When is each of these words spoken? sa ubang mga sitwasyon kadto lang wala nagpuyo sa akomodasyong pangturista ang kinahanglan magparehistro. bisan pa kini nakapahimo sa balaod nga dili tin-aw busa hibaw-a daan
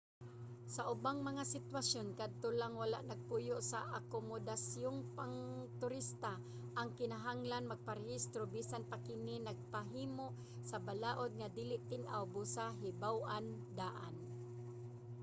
sa 0.75 0.83
ubang 0.93 1.19
mga 1.29 1.43
sitwasyon 1.53 2.07
kadto 2.19 2.49
lang 2.59 2.73
wala 2.81 2.99
nagpuyo 3.09 3.57
sa 3.71 3.79
akomodasyong 3.99 4.99
pangturista 5.17 6.33
ang 6.79 6.89
kinahanglan 6.99 7.69
magparehistro. 7.71 8.41
bisan 8.55 8.83
pa 8.91 8.97
kini 9.07 9.35
nakapahimo 9.41 10.27
sa 10.69 10.77
balaod 10.87 11.31
nga 11.39 11.47
dili 11.57 11.77
tin-aw 11.89 12.23
busa 12.33 12.65
hibaw-a 12.81 13.37
daan 13.79 14.15